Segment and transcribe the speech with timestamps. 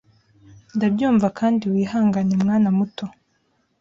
[0.75, 3.05] Ndabyumva kandi wihangane mwana muto